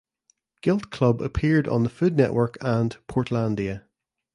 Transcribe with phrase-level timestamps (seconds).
[0.63, 3.83] Gilt Club appeared on the Food Network and "Portlandia".